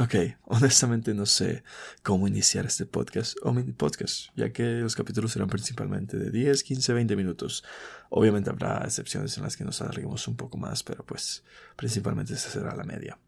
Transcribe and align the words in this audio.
Ok, 0.00 0.14
honestamente 0.44 1.12
no 1.12 1.26
sé 1.26 1.64
cómo 2.02 2.28
iniciar 2.28 2.66
este 2.66 2.86
podcast 2.86 3.36
o 3.42 3.52
mini 3.52 3.72
podcast, 3.72 4.28
ya 4.36 4.52
que 4.52 4.62
los 4.62 4.94
capítulos 4.94 5.32
serán 5.32 5.48
principalmente 5.48 6.16
de 6.16 6.30
10, 6.30 6.62
15, 6.62 6.92
20 6.92 7.16
minutos. 7.16 7.64
Obviamente 8.08 8.50
habrá 8.50 8.82
excepciones 8.84 9.36
en 9.36 9.42
las 9.42 9.56
que 9.56 9.64
nos 9.64 9.80
alarguemos 9.80 10.28
un 10.28 10.36
poco 10.36 10.56
más, 10.56 10.84
pero 10.84 11.04
pues 11.04 11.42
principalmente 11.76 12.34
esa 12.34 12.48
será 12.48 12.76
la 12.76 12.84
media. 12.84 13.18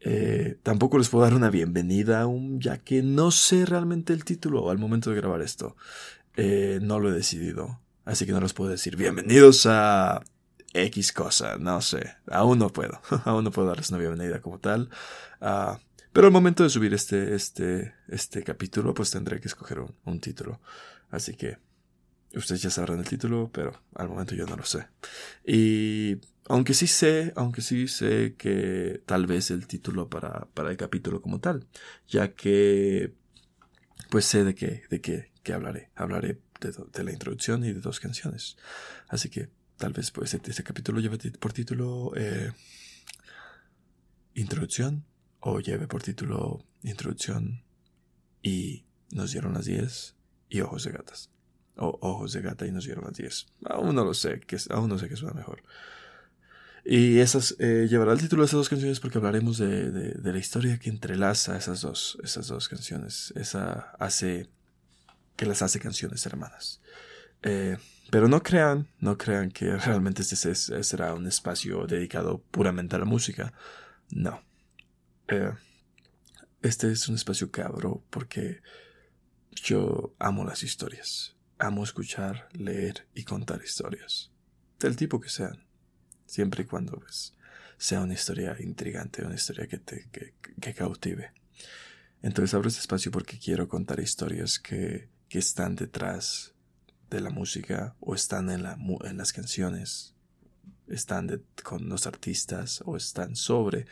Eh, 0.00 0.58
tampoco 0.62 0.98
les 0.98 1.08
puedo 1.08 1.24
dar 1.24 1.32
una 1.32 1.48
bienvenida 1.48 2.20
aún, 2.20 2.60
ya 2.60 2.76
que 2.76 3.02
no 3.02 3.30
sé 3.30 3.64
realmente 3.64 4.12
el 4.12 4.24
título 4.24 4.70
al 4.70 4.78
momento 4.78 5.08
de 5.08 5.16
grabar 5.16 5.40
esto. 5.40 5.74
Eh, 6.36 6.80
no 6.82 7.00
lo 7.00 7.08
he 7.08 7.12
decidido, 7.12 7.80
así 8.04 8.26
que 8.26 8.32
no 8.32 8.40
les 8.40 8.52
puedo 8.52 8.70
decir 8.70 8.96
bienvenidos 8.96 9.64
a 9.66 10.20
X 10.74 11.12
cosa, 11.12 11.56
no 11.56 11.80
sé, 11.80 12.16
aún 12.26 12.58
no 12.58 12.68
puedo, 12.68 13.00
aún 13.24 13.44
no 13.44 13.52
puedo 13.52 13.68
darles 13.68 13.88
una 13.88 13.98
bienvenida 13.98 14.42
como 14.42 14.58
tal. 14.58 14.90
Uh, 15.40 15.78
pero 16.14 16.28
al 16.28 16.32
momento 16.32 16.62
de 16.62 16.70
subir 16.70 16.94
este, 16.94 17.34
este, 17.34 17.92
este 18.06 18.44
capítulo, 18.44 18.94
pues 18.94 19.10
tendré 19.10 19.40
que 19.40 19.48
escoger 19.48 19.80
un, 19.80 20.20
título. 20.20 20.60
Así 21.10 21.34
que 21.34 21.58
ustedes 22.36 22.62
ya 22.62 22.70
sabrán 22.70 23.00
el 23.00 23.08
título, 23.08 23.50
pero 23.52 23.82
al 23.96 24.08
momento 24.08 24.36
yo 24.36 24.46
no 24.46 24.56
lo 24.56 24.62
sé. 24.62 24.86
Y 25.44 26.18
aunque 26.46 26.72
sí 26.72 26.86
sé, 26.86 27.32
aunque 27.34 27.62
sí 27.62 27.88
sé 27.88 28.36
que 28.38 29.02
tal 29.06 29.26
vez 29.26 29.50
el 29.50 29.66
título 29.66 30.08
para, 30.08 30.46
para 30.54 30.70
el 30.70 30.76
capítulo 30.76 31.20
como 31.20 31.40
tal, 31.40 31.66
ya 32.06 32.32
que 32.32 33.12
pues 34.08 34.24
sé 34.24 34.44
de 34.44 34.54
qué, 34.54 34.84
de 34.90 35.00
qué, 35.00 35.52
hablaré. 35.52 35.90
Hablaré 35.96 36.38
de, 36.60 37.02
la 37.02 37.10
introducción 37.10 37.64
y 37.64 37.72
de 37.72 37.80
dos 37.80 37.98
canciones. 37.98 38.56
Así 39.08 39.30
que 39.30 39.48
tal 39.78 39.92
vez 39.92 40.12
pues 40.12 40.32
este, 40.32 40.52
este 40.52 40.62
capítulo 40.62 41.00
lleve 41.00 41.18
por 41.40 41.52
título 41.52 42.12
eh, 42.14 42.52
Introducción 44.34 45.04
o 45.46 45.60
lleve 45.60 45.86
por 45.86 46.02
título 46.02 46.64
Introducción 46.82 47.62
y 48.42 48.86
nos 49.10 49.32
dieron 49.32 49.52
las 49.52 49.66
10 49.66 50.14
y 50.48 50.60
Ojos 50.62 50.84
de 50.84 50.92
Gatas. 50.92 51.30
O 51.76 51.98
Ojos 52.00 52.32
de 52.32 52.40
Gata 52.40 52.66
y 52.66 52.72
nos 52.72 52.86
dieron 52.86 53.04
las 53.04 53.14
10. 53.14 53.46
Aún 53.66 53.94
no 53.94 54.04
lo 54.04 54.14
sé, 54.14 54.40
que, 54.40 54.56
aún 54.70 54.88
no 54.88 54.98
sé 54.98 55.06
qué 55.06 55.16
suena 55.16 55.34
mejor. 55.34 55.62
Y 56.82 57.18
esas 57.18 57.56
eh, 57.58 57.86
llevará 57.90 58.12
el 58.12 58.20
título 58.20 58.42
de 58.42 58.46
esas 58.46 58.56
dos 58.56 58.68
canciones 58.70 59.00
porque 59.00 59.18
hablaremos 59.18 59.58
de, 59.58 59.90
de, 59.90 60.32
la 60.32 60.38
historia 60.38 60.78
que 60.78 60.88
entrelaza 60.88 61.58
esas 61.58 61.82
dos, 61.82 62.18
esas 62.22 62.48
dos 62.48 62.70
canciones. 62.70 63.32
Esa 63.36 63.92
hace 63.98 64.48
que 65.36 65.44
las 65.44 65.60
hace 65.60 65.78
canciones 65.78 66.24
hermanas. 66.24 66.80
Eh, 67.42 67.76
pero 68.10 68.28
no 68.28 68.42
crean, 68.42 68.88
no 68.98 69.18
crean 69.18 69.50
que 69.50 69.76
realmente 69.76 70.22
este 70.22 70.54
será 70.54 71.12
un 71.12 71.26
espacio 71.26 71.86
dedicado 71.86 72.42
puramente 72.50 72.96
a 72.96 72.98
la 72.98 73.04
música. 73.04 73.52
No. 74.10 74.42
Eh, 75.28 75.52
este 76.62 76.90
es 76.90 77.08
un 77.08 77.14
espacio 77.14 77.50
que 77.50 77.62
abro 77.62 78.02
porque 78.10 78.60
yo 79.52 80.14
amo 80.18 80.44
las 80.44 80.62
historias. 80.62 81.36
Amo 81.58 81.84
escuchar, 81.84 82.48
leer 82.52 83.06
y 83.14 83.24
contar 83.24 83.62
historias. 83.62 84.30
Del 84.78 84.96
tipo 84.96 85.20
que 85.20 85.28
sean. 85.28 85.64
Siempre 86.26 86.64
y 86.64 86.66
cuando 86.66 86.98
pues, 86.98 87.34
sea 87.78 88.00
una 88.00 88.14
historia 88.14 88.56
intrigante, 88.60 89.24
una 89.24 89.34
historia 89.34 89.66
que 89.66 89.78
te 89.78 90.08
que, 90.10 90.74
cautive. 90.74 91.32
Entonces 92.22 92.54
abro 92.54 92.68
este 92.68 92.80
espacio 92.80 93.12
porque 93.12 93.38
quiero 93.38 93.68
contar 93.68 94.00
historias 94.00 94.58
que, 94.58 95.10
que 95.28 95.38
están 95.38 95.76
detrás 95.76 96.54
de 97.10 97.20
la 97.20 97.30
música 97.30 97.94
o 98.00 98.14
están 98.14 98.50
en, 98.50 98.62
la, 98.62 98.78
en 99.04 99.16
las 99.18 99.32
canciones, 99.32 100.14
están 100.88 101.44
con 101.62 101.88
los 101.88 102.06
artistas 102.06 102.82
o 102.86 102.96
están 102.96 103.36
sobre 103.36 103.86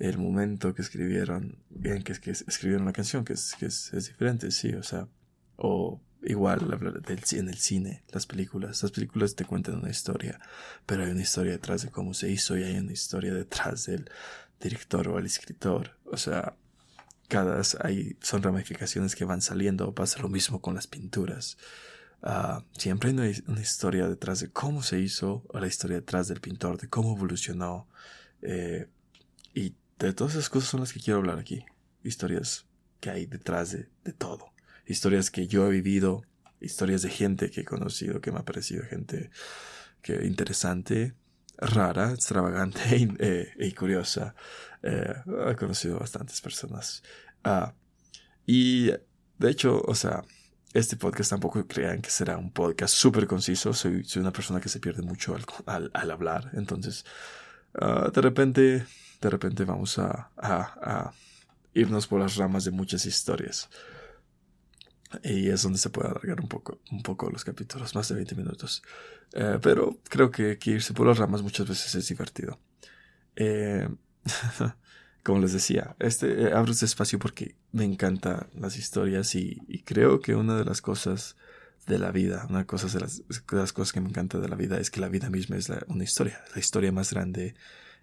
el 0.00 0.18
momento 0.18 0.74
que 0.74 0.82
escribieron, 0.82 1.58
en 1.84 2.02
que, 2.02 2.14
que 2.14 2.30
escribieron 2.30 2.86
la 2.86 2.92
canción, 2.92 3.24
que, 3.24 3.34
es, 3.34 3.54
que 3.58 3.66
es, 3.66 3.90
diferente, 3.92 4.50
sí, 4.50 4.72
o 4.72 4.82
sea, 4.82 5.06
o 5.56 6.00
igual 6.22 6.68
del, 7.06 7.20
en 7.32 7.48
el 7.48 7.58
cine, 7.58 8.02
las 8.10 8.26
películas, 8.26 8.82
las 8.82 8.92
películas 8.92 9.34
te 9.34 9.44
cuentan 9.44 9.76
una 9.76 9.90
historia, 9.90 10.40
pero 10.86 11.04
hay 11.04 11.10
una 11.10 11.22
historia 11.22 11.52
detrás 11.52 11.82
de 11.82 11.90
cómo 11.90 12.14
se 12.14 12.30
hizo 12.30 12.56
y 12.56 12.62
hay 12.62 12.78
una 12.78 12.92
historia 12.92 13.34
detrás 13.34 13.86
del 13.86 14.10
director 14.58 15.06
o 15.08 15.18
el 15.18 15.26
escritor, 15.26 15.98
o 16.06 16.16
sea, 16.16 16.54
cada, 17.28 17.60
hay, 17.82 18.16
son 18.22 18.42
ramificaciones 18.42 19.14
que 19.14 19.26
van 19.26 19.42
saliendo, 19.42 19.94
pasa 19.94 20.20
lo 20.20 20.28
mismo 20.28 20.60
con 20.60 20.74
las 20.74 20.86
pinturas. 20.86 21.58
Uh, 22.22 22.62
siempre 22.76 23.10
hay 23.10 23.42
una, 23.46 23.60
historia 23.60 24.08
detrás 24.08 24.40
de 24.40 24.50
cómo 24.50 24.82
se 24.82 24.98
hizo, 24.98 25.44
o 25.48 25.60
la 25.60 25.68
historia 25.68 25.98
detrás 25.98 26.28
del 26.28 26.40
pintor, 26.40 26.78
de 26.78 26.88
cómo 26.88 27.16
evolucionó. 27.16 27.86
Eh, 28.42 28.88
y 29.54 29.74
de 30.06 30.12
todas 30.12 30.34
esas 30.34 30.48
cosas 30.48 30.70
son 30.70 30.80
las 30.80 30.92
que 30.92 31.00
quiero 31.00 31.18
hablar 31.18 31.38
aquí. 31.38 31.64
Historias 32.02 32.66
que 33.00 33.10
hay 33.10 33.26
detrás 33.26 33.72
de, 33.72 34.12
todo. 34.12 34.52
Historias 34.86 35.30
que 35.30 35.46
yo 35.46 35.66
he 35.66 35.70
vivido, 35.70 36.24
historias 36.60 37.02
de 37.02 37.10
gente 37.10 37.50
que 37.50 37.62
he 37.62 37.64
conocido, 37.64 38.20
que 38.20 38.32
me 38.32 38.38
ha 38.38 38.44
parecido 38.44 38.84
gente 38.84 39.30
que 40.02 40.26
interesante, 40.26 41.14
rara, 41.58 42.12
extravagante 42.12 42.80
eh, 43.18 43.52
y 43.58 43.72
curiosa. 43.72 44.34
Eh, 44.82 45.14
he 45.48 45.56
conocido 45.56 45.98
bastantes 45.98 46.40
personas. 46.40 47.02
Ah, 47.44 47.74
y 48.46 48.90
de 49.38 49.50
hecho, 49.50 49.80
o 49.86 49.94
sea, 49.94 50.24
este 50.72 50.96
podcast 50.96 51.30
tampoco 51.30 51.66
crean 51.66 52.00
que 52.00 52.10
será 52.10 52.38
un 52.38 52.52
podcast 52.52 52.94
súper 52.94 53.26
conciso. 53.26 53.72
Soy, 53.72 54.04
soy 54.04 54.20
una 54.20 54.32
persona 54.32 54.60
que 54.60 54.68
se 54.68 54.80
pierde 54.80 55.02
mucho 55.02 55.36
al, 55.66 55.90
al, 55.92 56.10
hablar. 56.10 56.50
Entonces, 56.54 57.04
ah, 57.74 58.10
de 58.12 58.20
repente 58.20 58.86
de 59.20 59.30
repente 59.30 59.64
vamos 59.64 59.98
a, 59.98 60.30
a, 60.36 61.12
irnos 61.74 62.06
por 62.06 62.20
las 62.20 62.36
ramas 62.36 62.64
de 62.64 62.70
muchas 62.70 63.06
historias. 63.06 63.68
Y 65.24 65.48
es 65.48 65.62
donde 65.62 65.78
se 65.78 65.90
puede 65.90 66.08
alargar 66.08 66.40
un 66.40 66.48
poco, 66.48 66.80
un 66.90 67.02
poco 67.02 67.30
los 67.30 67.44
capítulos, 67.44 67.94
más 67.94 68.08
de 68.08 68.14
20 68.14 68.34
minutos. 68.36 68.82
Eh, 69.32 69.58
pero 69.60 69.98
creo 70.08 70.30
que, 70.30 70.58
irse 70.64 70.94
por 70.94 71.06
las 71.06 71.18
ramas 71.18 71.42
muchas 71.42 71.68
veces 71.68 71.94
es 71.94 72.08
divertido. 72.08 72.58
Eh, 73.36 73.88
como 75.22 75.40
les 75.40 75.52
decía, 75.52 75.96
este, 75.98 76.42
eh, 76.42 76.52
abro 76.52 76.72
este 76.72 76.86
espacio 76.86 77.18
porque 77.18 77.56
me 77.72 77.84
encantan 77.84 78.48
las 78.54 78.76
historias 78.76 79.34
y, 79.34 79.82
creo 79.84 80.20
que 80.20 80.34
una 80.34 80.56
de 80.56 80.64
las 80.64 80.80
cosas 80.80 81.36
de 81.86 81.98
la 81.98 82.10
vida, 82.12 82.46
una 82.48 82.64
de 82.64 83.00
las, 83.00 83.22
de 83.28 83.56
las, 83.56 83.72
cosas 83.72 83.92
que 83.92 84.00
me 84.00 84.08
encanta 84.08 84.38
de 84.38 84.48
la 84.48 84.56
vida 84.56 84.78
es 84.78 84.90
que 84.90 85.00
la 85.00 85.08
vida 85.08 85.28
misma 85.28 85.56
es 85.56 85.70
una 85.88 86.04
historia, 86.04 86.40
la 86.54 86.60
historia 86.60 86.92
más 86.92 87.12
grande 87.12 87.54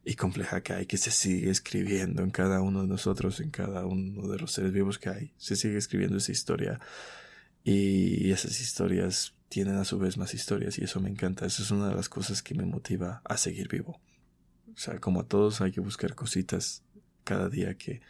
y 0.06 0.16
compleja 0.16 0.62
que 0.62 0.74
hay, 0.74 0.86
que 0.86 0.98
se 0.98 1.12
sigue 1.12 1.50
escribiendo 1.50 2.24
en 2.24 2.32
cada 2.32 2.62
uno 2.62 2.82
de 2.82 2.88
nosotros, 2.88 3.40
en 3.40 3.52
cada 3.52 3.86
uno 3.86 4.28
de 4.28 4.40
los 4.40 4.52
seres 4.52 4.72
vivos 4.72 5.00
que 5.00 5.10
hay. 5.10 5.34
Se 5.38 5.56
sigue 5.56 5.78
escribiendo 5.78 6.18
esa 6.18 6.32
historia 6.32 6.80
y 7.64 8.32
esas 8.32 8.62
historias 8.62 9.34
tienen 9.50 9.76
a 9.76 9.86
su 9.86 10.00
vez 10.00 10.18
más 10.18 10.34
historias 10.34 10.78
y 10.78 10.84
eso 10.84 11.00
me 11.00 11.10
encanta. 11.10 11.46
Eso 11.46 11.64
es 11.64 11.72
una 11.72 11.90
de 11.90 11.96
las 11.96 12.10
cosas 12.10 12.42
que 12.42 12.56
me 12.56 12.66
motiva 12.66 13.22
a 13.26 13.38
seguir 13.38 13.68
vivo. 13.68 14.00
O 14.74 14.78
sea, 14.78 15.00
como 15.00 15.22
a 15.22 15.28
todos 15.28 15.62
hay 15.62 15.72
que 15.72 15.82
buscar 15.82 16.16
cositas 16.16 16.84
cada 17.24 17.50
día 17.50 17.78
que, 17.78 18.02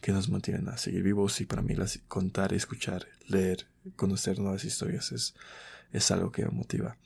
que 0.00 0.12
nos 0.12 0.28
motiven 0.28 0.68
a 0.68 0.76
seguir 0.76 1.02
vivos 1.02 1.40
y 1.40 1.46
para 1.46 1.62
mí 1.62 1.74
las, 1.74 1.98
contar, 2.08 2.52
escuchar, 2.52 3.06
leer, 3.26 3.66
conocer 3.96 4.38
nuevas 4.38 4.64
historias 4.64 5.12
es, 5.12 5.34
es 5.92 6.10
algo 6.10 6.30
que 6.30 6.44
me 6.44 6.50
motiva. 6.50 6.98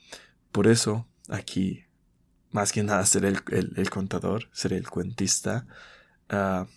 Por 0.51 0.67
eso 0.67 1.07
aquí 1.29 1.85
más 2.51 2.71
que 2.71 2.83
nada 2.83 3.05
seré 3.05 3.29
el, 3.29 3.89
contador, 3.89 4.49
seré 4.51 4.77
el 4.77 4.89
cuentista. 4.89 5.65
Ah, 6.29 6.67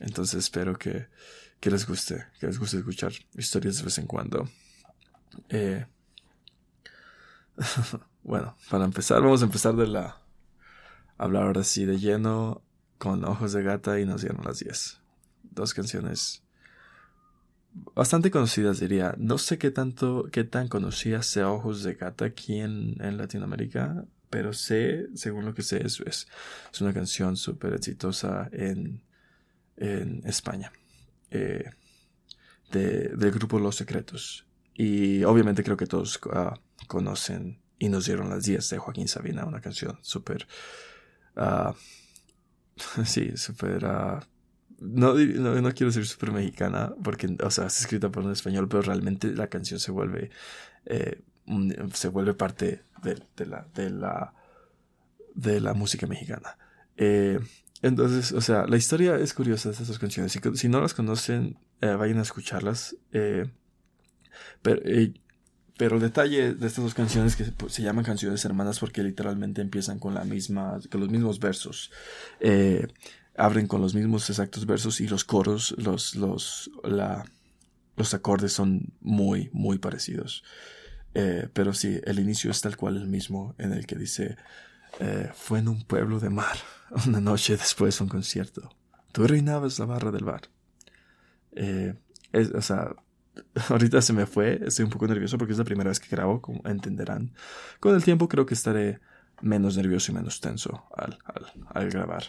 entonces 0.00 0.44
espero 0.44 0.78
que, 0.78 1.08
les 1.62 1.86
guste, 1.86 2.26
que 2.38 2.46
les 2.46 2.58
guste 2.58 2.78
escuchar 2.78 3.12
historias 3.34 3.78
de 3.78 3.84
vez 3.84 3.98
en 3.98 4.06
cuando. 4.06 4.48
Eh, 5.48 5.86
bueno, 8.22 8.56
para 8.70 8.84
empezar, 8.84 9.20
vamos 9.22 9.42
a 9.42 9.46
empezar 9.46 9.74
de 9.74 9.86
la... 9.86 10.20
Hablar 11.16 11.44
ahora 11.44 11.64
sí 11.64 11.84
de 11.84 11.98
lleno 11.98 12.62
con 12.96 13.24
Ojos 13.24 13.52
de 13.52 13.64
Gata 13.64 13.98
y 13.98 14.06
nos 14.06 14.20
dieron 14.20 14.44
las 14.44 14.60
10. 14.60 15.00
Dos 15.42 15.74
canciones 15.74 16.44
bastante 17.94 18.30
conocidas 18.30 18.78
diría. 18.78 19.16
No 19.18 19.38
sé 19.38 19.58
qué 19.58 19.72
tanto, 19.72 20.28
qué 20.30 20.44
tan 20.44 20.68
conocidas 20.68 21.26
sea 21.26 21.50
Ojos 21.50 21.82
de 21.82 21.94
Gata 21.94 22.26
aquí 22.26 22.60
en, 22.60 22.96
en 23.00 23.16
Latinoamérica 23.16 24.04
pero 24.30 24.52
sé, 24.52 25.08
según 25.14 25.44
lo 25.44 25.54
que 25.54 25.62
sé, 25.62 25.84
es, 25.84 26.00
es, 26.00 26.26
una 26.80 26.92
canción 26.92 27.36
súper 27.36 27.74
exitosa 27.74 28.48
en, 28.52 29.02
en 29.76 30.22
España, 30.24 30.72
eh, 31.30 31.70
de, 32.70 33.08
del 33.08 33.30
grupo 33.32 33.58
Los 33.58 33.76
Secretos. 33.76 34.46
Y 34.74 35.24
obviamente 35.24 35.64
creo 35.64 35.76
que 35.76 35.86
todos 35.86 36.20
ah, 36.32 36.60
conocen 36.86 37.60
y 37.78 37.88
nos 37.88 38.06
dieron 38.06 38.30
las 38.30 38.44
10 38.44 38.68
de 38.70 38.78
Joaquín 38.78 39.08
Sabina, 39.08 39.44
una 39.44 39.60
canción 39.60 39.98
súper... 40.02 40.46
Uh, 41.36 41.72
sí, 43.04 43.36
súper... 43.36 43.84
Uh, 43.84 44.20
no, 44.80 45.14
no, 45.14 45.60
no, 45.60 45.72
quiero 45.72 45.86
decir 45.90 46.06
súper 46.06 46.30
mexicana, 46.30 46.94
porque, 47.02 47.36
o 47.42 47.50
sea, 47.50 47.66
es 47.66 47.80
escrita 47.80 48.10
por 48.10 48.24
un 48.24 48.32
español, 48.32 48.68
pero 48.68 48.82
realmente 48.82 49.34
la 49.34 49.48
canción 49.48 49.80
se 49.80 49.90
vuelve 49.90 50.30
eh, 50.86 51.20
se 51.92 52.08
vuelve 52.08 52.34
parte 52.34 52.82
de, 53.02 53.46
la, 53.46 53.66
de, 53.74 53.90
la, 53.90 54.34
de 55.34 55.60
la 55.60 55.74
música 55.74 56.06
mexicana. 56.06 56.58
Eh, 56.96 57.38
entonces, 57.82 58.32
o 58.32 58.40
sea, 58.40 58.66
la 58.66 58.76
historia 58.76 59.16
es 59.16 59.34
curiosa 59.34 59.70
de 59.70 59.74
estas 59.74 59.98
canciones. 59.98 60.38
Si, 60.54 60.68
no 60.68 60.80
las 60.80 60.94
conocen, 60.94 61.56
eh, 61.80 61.92
vayan 61.92 62.18
a 62.18 62.22
escucharlas. 62.22 62.96
Eh, 63.12 63.50
pero, 64.62 65.96
el 65.96 66.00
detalle 66.00 66.54
de 66.54 66.66
estas 66.66 66.82
dos 66.82 66.94
canciones 66.94 67.36
que 67.36 67.44
pues, 67.44 67.72
se, 67.72 67.82
llaman 67.82 68.04
canciones 68.04 68.44
hermanas 68.44 68.80
porque 68.80 69.02
literalmente 69.02 69.62
empiezan 69.62 70.00
con 70.00 70.12
la 70.12 70.24
misma, 70.24 70.80
con 70.90 71.00
los 71.00 71.08
mismos 71.08 71.38
versos. 71.38 71.92
abren 73.36 73.68
con 73.68 73.80
los 73.80 73.94
mismos 73.94 74.28
exactos 74.28 74.66
versos 74.66 75.00
y 75.00 75.06
los 75.06 75.24
coros, 75.24 75.76
los, 75.78 76.16
los, 76.16 76.70
la, 76.82 77.24
los 77.96 78.12
acordes 78.12 78.52
son 78.52 78.92
muy, 79.00 79.50
muy 79.52 79.78
parecidos. 79.78 80.42
Pero 81.12 81.72
sí, 81.72 82.00
el 82.04 82.18
inicio 82.20 82.50
es 82.50 82.60
tal 82.60 82.76
cual 82.76 82.96
el 82.96 83.08
mismo 83.08 83.54
en 83.58 83.72
el 83.72 83.86
que 83.86 83.96
dice 83.96 84.36
eh, 85.00 85.30
fue 85.32 85.60
en 85.60 85.68
un 85.68 85.82
pueblo 85.82 86.18
de 86.18 86.30
mar, 86.30 86.56
una 87.06 87.20
noche 87.20 87.56
después 87.56 87.98
de 87.98 88.04
un 88.04 88.10
concierto. 88.10 88.70
Tú 89.12 89.26
reinabas 89.26 89.78
la 89.78 89.86
barra 89.86 90.10
del 90.10 90.24
bar. 90.24 90.42
Eh, 91.52 91.94
o 92.54 92.60
sea, 92.60 92.94
ahorita 93.68 94.02
se 94.02 94.12
me 94.12 94.26
fue, 94.26 94.60
estoy 94.64 94.84
un 94.84 94.90
poco 94.90 95.06
nervioso 95.06 95.38
porque 95.38 95.52
es 95.52 95.58
la 95.58 95.64
primera 95.64 95.88
vez 95.88 96.00
que 96.00 96.08
grabo, 96.08 96.42
como 96.42 96.60
entenderán. 96.66 97.32
Con 97.80 97.94
el 97.94 98.02
tiempo 98.02 98.28
creo 98.28 98.46
que 98.46 98.54
estaré 98.54 99.00
menos 99.40 99.76
nervioso 99.76 100.10
y 100.10 100.16
menos 100.16 100.40
tenso 100.40 100.84
al, 100.96 101.18
al, 101.72 101.90
grabar. 101.90 102.24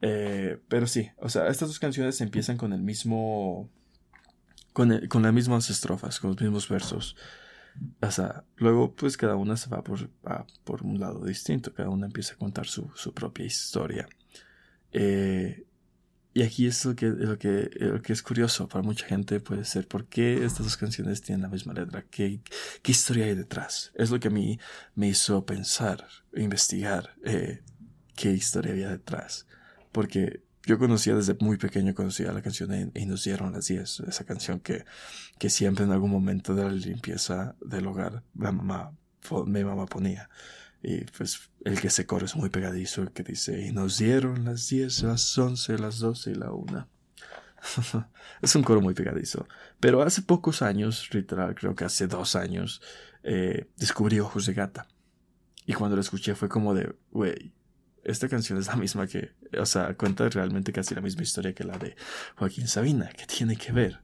Eh, 0.00 0.60
pero 0.68 0.86
sí, 0.86 1.10
o 1.16 1.28
sea, 1.28 1.48
estas 1.48 1.68
dos 1.68 1.80
canciones 1.80 2.20
empiezan 2.20 2.56
con 2.56 2.72
el 2.72 2.82
mismo... 2.82 3.68
Con, 4.72 5.06
con 5.08 5.22
las 5.22 5.32
mismas 5.32 5.70
estrofas, 5.70 6.20
con 6.20 6.32
los 6.32 6.40
mismos 6.40 6.68
versos. 6.68 7.16
O 8.00 8.10
sea, 8.10 8.44
luego 8.56 8.94
pues 8.94 9.16
cada 9.16 9.36
una 9.36 9.56
se 9.56 9.70
va 9.70 9.82
por, 9.82 10.08
por 10.64 10.82
un 10.82 11.00
lado 11.00 11.24
distinto, 11.24 11.72
cada 11.72 11.88
una 11.88 12.06
empieza 12.06 12.34
a 12.34 12.38
contar 12.38 12.66
su, 12.66 12.90
su 12.94 13.12
propia 13.12 13.44
historia. 13.44 14.08
Eh, 14.92 15.66
y 16.36 16.42
aquí 16.42 16.66
es 16.66 16.84
lo 16.84 16.94
que, 16.94 17.06
lo, 17.06 17.38
que, 17.38 17.70
lo 17.76 18.02
que 18.02 18.12
es 18.12 18.22
curioso 18.22 18.68
para 18.68 18.82
mucha 18.82 19.06
gente 19.06 19.40
puede 19.40 19.64
ser 19.64 19.88
por 19.88 20.04
qué 20.06 20.44
estas 20.44 20.66
dos 20.66 20.76
canciones 20.76 21.22
tienen 21.22 21.40
la 21.40 21.48
misma 21.48 21.72
letra, 21.72 22.04
qué, 22.10 22.40
qué 22.82 22.92
historia 22.92 23.24
hay 23.24 23.34
detrás. 23.34 23.90
Es 23.94 24.10
lo 24.10 24.20
que 24.20 24.28
a 24.28 24.30
mí 24.30 24.58
me 24.94 25.08
hizo 25.08 25.46
pensar, 25.46 26.06
investigar 26.34 27.14
eh, 27.24 27.62
qué 28.14 28.32
historia 28.32 28.72
había 28.72 28.90
detrás. 28.90 29.46
Porque 29.92 30.42
yo 30.66 30.78
conocía 30.78 31.14
desde 31.14 31.36
muy 31.40 31.56
pequeño, 31.56 31.94
conocía 31.94 32.32
la 32.32 32.42
canción 32.42 32.90
y 32.92 33.06
nos 33.06 33.22
dieron 33.24 33.52
las 33.52 33.68
10, 33.68 34.00
esa 34.00 34.24
canción 34.24 34.58
que, 34.58 34.84
que 35.38 35.48
siempre 35.48 35.84
en 35.84 35.92
algún 35.92 36.10
momento 36.10 36.54
de 36.54 36.64
la 36.64 36.72
limpieza 36.72 37.54
del 37.60 37.86
hogar 37.86 38.24
la 38.34 38.50
mamá, 38.50 38.92
mi 39.46 39.64
mamá 39.64 39.86
ponía. 39.86 40.28
Y 40.82 41.04
pues 41.04 41.50
el 41.64 41.80
que 41.80 41.88
se 41.88 42.04
corre 42.04 42.26
es 42.26 42.36
muy 42.36 42.50
pegadizo, 42.50 43.02
el 43.02 43.12
que 43.12 43.22
dice, 43.22 43.64
y 43.64 43.72
nos 43.72 43.98
dieron 43.98 44.44
las 44.44 44.68
10, 44.68 45.04
las 45.04 45.38
11, 45.38 45.78
las 45.78 45.98
12 46.00 46.32
y 46.32 46.34
la 46.34 46.50
1. 46.50 46.88
es 48.42 48.56
un 48.56 48.62
coro 48.64 48.80
muy 48.80 48.94
pegadizo. 48.94 49.46
Pero 49.78 50.02
hace 50.02 50.22
pocos 50.22 50.62
años, 50.62 51.08
literal, 51.12 51.54
creo 51.54 51.76
que 51.76 51.84
hace 51.84 52.08
dos 52.08 52.34
años, 52.34 52.82
eh, 53.22 53.68
descubrí 53.76 54.18
Ojos 54.18 54.46
de 54.46 54.54
Gata. 54.54 54.88
Y 55.64 55.74
cuando 55.74 55.96
lo 55.96 56.02
escuché 56.02 56.34
fue 56.34 56.48
como 56.48 56.74
de, 56.74 56.94
wey, 57.12 57.52
esta 58.06 58.28
canción 58.28 58.58
es 58.58 58.68
la 58.68 58.76
misma 58.76 59.06
que, 59.06 59.32
o 59.58 59.66
sea, 59.66 59.94
cuenta 59.94 60.28
realmente 60.28 60.72
casi 60.72 60.94
la 60.94 61.00
misma 61.00 61.22
historia 61.22 61.54
que 61.54 61.64
la 61.64 61.76
de 61.76 61.96
Joaquín 62.36 62.68
Sabina, 62.68 63.08
que 63.08 63.26
tiene 63.26 63.56
que 63.56 63.72
ver. 63.72 64.00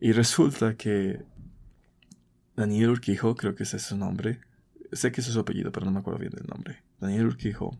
Y 0.00 0.12
resulta 0.12 0.74
que 0.74 1.22
Daniel 2.56 2.90
Urquijo, 2.90 3.36
creo 3.36 3.54
que 3.54 3.62
ese 3.62 3.76
es 3.76 3.84
su 3.84 3.96
nombre, 3.96 4.40
sé 4.92 5.12
que 5.12 5.20
es 5.20 5.26
su 5.28 5.38
apellido, 5.38 5.70
pero 5.70 5.86
no 5.86 5.92
me 5.92 6.00
acuerdo 6.00 6.18
bien 6.18 6.32
del 6.32 6.46
nombre. 6.46 6.82
Daniel 7.00 7.26
Urquijo 7.26 7.78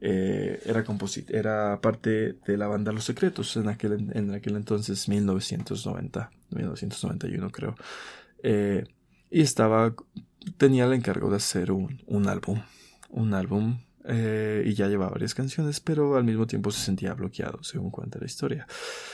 eh, 0.00 0.60
era 0.66 0.84
era 1.28 1.80
parte 1.80 2.34
de 2.46 2.56
la 2.58 2.66
banda 2.66 2.92
Los 2.92 3.04
Secretos 3.04 3.56
en 3.56 3.68
aquel, 3.68 4.10
en 4.12 4.34
aquel 4.34 4.56
entonces, 4.56 5.08
1990, 5.08 6.30
1991 6.50 7.50
creo. 7.50 7.76
Eh, 8.42 8.84
y 9.30 9.40
estaba, 9.40 9.94
tenía 10.58 10.84
el 10.84 10.92
encargo 10.92 11.30
de 11.30 11.36
hacer 11.36 11.72
un, 11.72 12.02
un 12.06 12.28
álbum, 12.28 12.60
un 13.08 13.32
álbum 13.32 13.78
eh, 14.08 14.62
y 14.64 14.74
ya 14.74 14.86
llevaba 14.86 15.12
varias 15.12 15.34
canciones, 15.34 15.80
pero 15.80 16.16
al 16.16 16.24
mismo 16.24 16.46
tiempo 16.46 16.70
se 16.70 16.84
sentía 16.84 17.14
bloqueado, 17.14 17.62
según 17.64 17.90
cuenta 17.90 18.18
la 18.20 18.26
historia. 18.26 18.66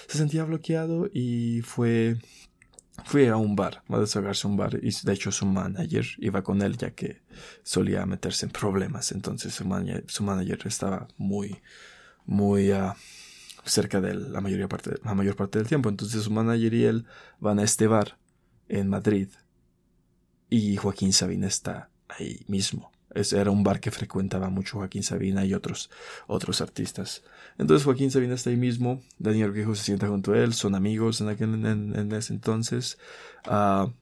Se 0.07 0.19
sentía 0.19 0.45
bloqueado 0.45 1.09
y 1.13 1.63
fue, 1.63 2.19
fue 3.05 3.31
a 3.31 3.37
un 3.37 3.57
bar, 3.57 3.83
a 3.89 3.99
desahogarse 3.99 4.47
a 4.47 4.51
un 4.51 4.57
bar, 4.59 4.79
y 4.83 4.91
de 4.91 5.13
hecho 5.13 5.33
su 5.33 5.47
manager 5.47 6.05
iba 6.19 6.43
con 6.43 6.61
él 6.61 6.77
ya 6.77 6.91
que 6.91 7.23
solía 7.63 8.05
meterse 8.05 8.47
en 8.47 8.53
problemas, 8.53 9.13
entonces 9.13 9.55
su, 9.55 9.65
su 10.09 10.25
manager 10.25 10.61
estaba 10.67 11.09
muy, 11.17 11.63
muy 12.27 12.71
uh, 12.73 12.93
cerca 13.65 14.03
de 14.03 14.11
él 14.11 14.33
la, 14.33 14.43
mayoría 14.43 14.69
parte, 14.69 14.93
la 15.03 15.15
mayor 15.15 15.37
parte 15.37 15.59
del 15.59 15.69
tiempo, 15.69 15.89
entonces 15.89 16.23
su 16.23 16.31
manager 16.31 16.75
y 16.75 16.85
él 16.85 17.07
van 17.41 17.59
a 17.59 17.63
este 17.63 17.87
bar 17.87 18.19
en 18.69 18.89
Madrid 18.89 19.29
y 20.51 20.77
Joaquín 20.77 21.15
Sabina 21.15 21.47
está 21.47 21.89
ahí 22.09 22.45
mismo 22.47 22.92
era 23.15 23.51
un 23.51 23.63
bar 23.63 23.81
que 23.81 23.91
frecuentaba 23.91 24.49
mucho 24.51 24.79
Joaquín 24.79 25.03
Sabina 25.03 25.45
y 25.45 25.55
otros, 25.55 25.91
otros 26.27 26.61
artistas. 26.61 27.23
Entonces 27.59 27.85
Joaquín 27.85 28.11
Sabina 28.11 28.35
está 28.35 28.51
ahí 28.51 28.57
mismo, 28.57 29.03
Daniel 29.19 29.51
Urquijo 29.51 29.75
se 29.75 29.85
sienta 29.85 30.09
junto 30.09 30.33
a 30.33 30.39
él, 30.39 30.55
son 30.55 30.75
amigos 30.75 31.21
en, 31.21 31.29
aquel, 31.29 31.55
en, 31.65 32.13
ese 32.13 32.33
entonces. 32.33 32.99
Ah, 33.45 33.93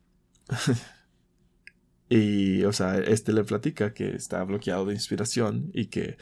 y, 2.09 2.65
o 2.65 2.73
sea, 2.73 2.99
este 2.99 3.33
le 3.33 3.45
platica 3.45 3.93
que 3.93 4.15
está 4.15 4.43
bloqueado 4.45 4.87
de 4.87 4.95
inspiración 4.95 5.71
y 5.75 5.87
que, 5.87 6.17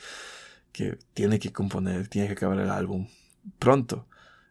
que 0.72 0.98
tiene 1.14 1.38
que 1.38 1.52
componer, 1.52 2.08
tiene 2.08 2.28
que 2.28 2.34
acabar 2.34 2.58
el 2.58 2.70
álbum 2.70 3.08
pronto. 3.58 4.06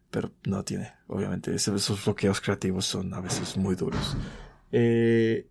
Pero 0.10 0.32
no 0.46 0.64
tiene, 0.64 0.94
obviamente, 1.08 1.54
esos 1.54 2.06
bloqueos 2.06 2.40
creativos 2.40 2.86
son 2.86 3.14
a 3.14 3.20
veces 3.20 3.58
muy 3.58 3.76
duros. 3.76 4.16
Eh, 4.72 5.48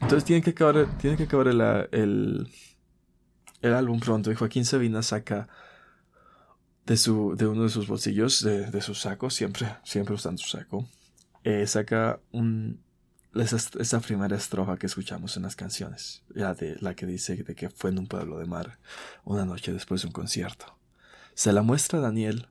entonces 0.00 0.24
tiene 0.24 0.42
que 0.42 0.50
acabar, 0.50 0.98
tiene 0.98 1.16
que 1.16 1.24
acabar 1.24 1.48
el, 1.48 1.60
el, 1.92 2.48
el, 3.62 3.74
álbum 3.74 3.98
pronto. 4.00 4.30
Y 4.30 4.34
Joaquín 4.34 4.64
Sabina 4.64 5.02
saca 5.02 5.48
de, 6.84 6.96
su, 6.96 7.34
de 7.36 7.46
uno 7.46 7.64
de 7.64 7.68
sus 7.70 7.88
bolsillos, 7.88 8.42
de, 8.42 8.70
de 8.70 8.80
su 8.82 8.94
saco, 8.94 9.30
siempre, 9.30 9.76
siempre 9.84 10.14
usando 10.14 10.42
su 10.42 10.48
saco, 10.48 10.86
eh, 11.44 11.66
saca 11.66 12.20
un, 12.32 12.80
esa, 13.34 13.56
esa, 13.78 14.00
primera 14.00 14.36
estrofa 14.36 14.76
que 14.76 14.86
escuchamos 14.86 15.36
en 15.36 15.44
las 15.44 15.56
canciones. 15.56 16.22
La, 16.28 16.54
de, 16.54 16.76
la 16.80 16.94
que 16.94 17.06
dice 17.06 17.36
de 17.36 17.54
que 17.54 17.70
fue 17.70 17.90
en 17.90 17.98
un 17.98 18.06
pueblo 18.06 18.38
de 18.38 18.46
mar 18.46 18.78
una 19.24 19.44
noche 19.44 19.72
después 19.72 20.02
de 20.02 20.08
un 20.08 20.12
concierto. 20.12 20.78
Se 21.34 21.52
la 21.52 21.62
muestra 21.62 21.98
a 21.98 22.02
Daniel. 22.02 22.48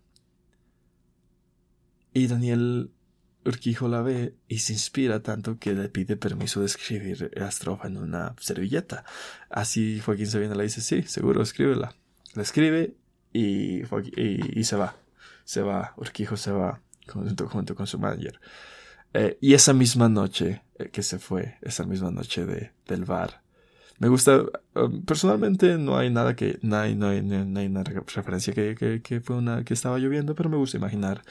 Y 2.13 2.27
Daniel 2.27 2.91
Urquijo 3.45 3.87
la 3.87 4.01
ve 4.01 4.35
y 4.47 4.59
se 4.59 4.73
inspira 4.73 5.21
tanto 5.21 5.59
que 5.59 5.73
le 5.73 5.87
pide 5.89 6.17
permiso 6.17 6.61
de 6.61 6.65
escribir 6.65 7.31
la 7.35 7.47
estrofa 7.47 7.87
en 7.87 7.97
una 7.97 8.35
servilleta. 8.39 9.05
Así 9.49 9.99
Joaquín 9.99 10.27
Sabina 10.27 10.55
le 10.55 10.63
dice, 10.63 10.81
sí, 10.81 11.03
seguro, 11.03 11.43
escríbela. 11.43 11.95
La 12.33 12.41
escribe 12.41 12.95
y, 13.31 13.83
y, 14.17 14.63
se 14.63 14.75
va. 14.75 14.95
Se 15.43 15.61
va, 15.61 15.93
Urquijo 15.97 16.37
se 16.37 16.51
va 16.51 16.81
junto, 17.07 17.47
junto 17.47 17.75
con 17.75 17.85
su 17.85 17.99
manager. 17.99 18.39
Eh, 19.13 19.37
y 19.39 19.53
esa 19.53 19.73
misma 19.73 20.09
noche 20.09 20.63
eh, 20.79 20.89
que 20.89 21.03
se 21.03 21.19
fue, 21.19 21.57
esa 21.61 21.85
misma 21.85 22.11
noche 22.11 22.45
de, 22.45 22.71
del 22.87 23.05
bar, 23.05 23.41
me 23.97 24.09
gusta, 24.09 24.43
um, 24.73 25.05
personalmente 25.05 25.77
no 25.77 25.97
hay 25.97 26.09
nada 26.09 26.35
que, 26.35 26.59
no 26.61 26.77
hay, 26.77 26.95
no 26.95 27.07
hay, 27.07 27.21
no 27.21 27.59
hay 27.59 27.67
una 27.67 27.83
referencia 27.83 28.53
que, 28.53 28.75
que, 28.75 29.01
que, 29.01 29.21
fue 29.21 29.37
una, 29.37 29.63
que 29.63 29.73
estaba 29.73 29.99
lloviendo, 29.99 30.35
pero 30.35 30.49
me 30.49 30.57
gusta 30.57 30.77
imaginar 30.77 31.21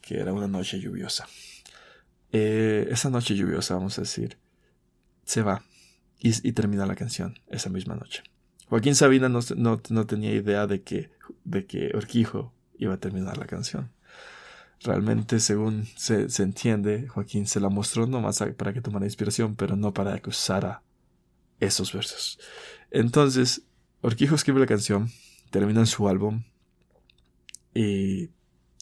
que 0.00 0.18
era 0.18 0.32
una 0.32 0.48
noche 0.48 0.80
lluviosa. 0.80 1.28
Eh, 2.32 2.88
esa 2.90 3.10
noche 3.10 3.34
lluviosa, 3.34 3.74
vamos 3.74 3.98
a 3.98 4.02
decir, 4.02 4.38
se 5.24 5.42
va 5.42 5.64
y, 6.18 6.52
termina 6.52 6.86
la 6.86 6.94
canción 6.94 7.38
esa 7.48 7.70
misma 7.70 7.96
noche. 7.96 8.22
Joaquín 8.68 8.94
Sabina 8.94 9.28
no, 9.28 9.40
no, 9.56 10.06
tenía 10.06 10.32
idea 10.32 10.66
de 10.66 10.82
que, 10.82 11.10
de 11.44 11.66
que 11.66 11.90
Orquijo 11.94 12.52
iba 12.78 12.94
a 12.94 13.00
terminar 13.00 13.36
la 13.38 13.46
canción. 13.46 13.90
Realmente, 14.82 15.40
según 15.40 15.86
se, 15.96 16.26
entiende, 16.42 17.08
Joaquín 17.08 17.46
se 17.46 17.60
la 17.60 17.68
mostró 17.68 18.06
nomás 18.06 18.42
para 18.56 18.72
que 18.72 18.80
tomara 18.80 19.06
inspiración, 19.06 19.56
pero 19.56 19.76
no 19.76 19.92
para 19.92 20.18
que 20.20 20.30
usara 20.30 20.82
esos 21.58 21.92
versos. 21.92 22.38
Entonces, 22.90 23.62
Orquijo 24.02 24.36
escribe 24.36 24.60
la 24.60 24.66
canción, 24.66 25.10
termina 25.50 25.80
en 25.80 25.86
su 25.86 26.08
álbum 26.08 26.44
y, 27.74 28.30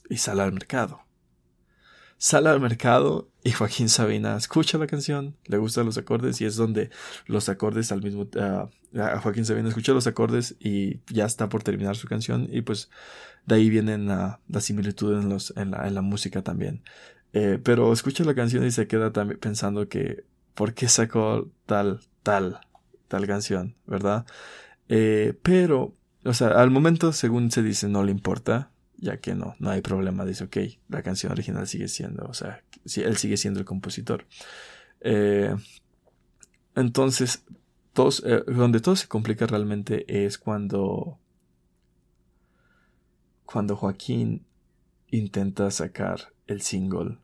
y 0.09 0.17
sale 0.19 0.43
al 0.43 0.53
mercado 0.53 1.08
sale 2.19 2.49
al 2.49 2.61
mercado 2.61 3.31
y 3.43 3.53
Joaquín 3.53 3.89
Sabina 3.89 4.37
escucha 4.37 4.77
la 4.77 4.87
canción, 4.87 5.37
le 5.47 5.57
gustan 5.57 5.87
los 5.87 5.97
acordes 5.97 6.41
y 6.41 6.45
es 6.45 6.57
donde 6.57 6.91
los 7.27 7.49
acordes 7.49 7.93
al 7.93 8.03
mismo 8.03 8.23
uh, 8.23 9.19
Joaquín 9.23 9.45
Sabina 9.45 9.69
escucha 9.69 9.93
los 9.93 10.07
acordes 10.07 10.57
y 10.61 11.01
ya 11.13 11.25
está 11.25 11.49
por 11.49 11.63
terminar 11.63 11.97
su 11.97 12.09
canción 12.09 12.49
y 12.51 12.63
pues 12.63 12.91
de 13.47 13.55
ahí 13.55 13.71
vienen 13.71 14.07
la 14.07 14.41
similitud 14.61 15.19
en, 15.19 15.29
los, 15.29 15.55
en, 15.57 15.71
la, 15.71 15.87
en 15.87 15.95
la 15.95 16.03
música 16.03 16.43
también. 16.43 16.83
Eh, 17.33 17.59
pero 17.63 17.93
escucha 17.93 18.25
la 18.25 18.35
canción 18.35 18.67
y 18.67 18.71
se 18.71 18.87
queda 18.87 19.13
también 19.13 19.39
pensando 19.39 19.89
que 19.89 20.25
¿por 20.55 20.75
qué 20.75 20.89
sacó 20.89 21.49
tal, 21.67 22.01
tal, 22.23 22.61
tal 23.07 23.27
canción, 23.27 23.77
verdad? 23.87 24.27
Eh, 24.89 25.39
pero 25.43 25.95
o 26.25 26.35
sea, 26.35 26.49
al 26.49 26.71
momento, 26.71 27.13
según 27.13 27.51
se 27.51 27.63
dice, 27.63 27.89
no 27.89 28.03
le 28.05 28.11
importa, 28.11 28.71
ya 28.99 29.19
que 29.19 29.35
no, 29.35 29.55
no 29.59 29.71
hay 29.71 29.81
problema. 29.81 30.25
Dice, 30.25 30.45
ok, 30.45 30.57
la 30.89 31.03
canción 31.03 31.33
original 31.33 31.67
sigue 31.67 31.89
siendo, 31.89 32.27
o 32.27 32.35
sea, 32.35 32.63
él 32.97 33.17
sigue 33.17 33.37
siendo 33.37 33.61
el 33.61 33.67
compositor. 33.67 34.27
Eh, 35.01 35.55
entonces, 36.75 37.45
eh, 38.25 38.45
donde 38.47 38.81
todo 38.81 38.95
se 38.95 39.09
complica 39.09 39.47
realmente 39.47 40.25
es 40.25 40.39
cuando, 40.39 41.19
cuando 43.45 43.75
Joaquín 43.75 44.47
intenta 45.09 45.71
sacar 45.71 46.33
el 46.47 46.61
single 46.61 47.19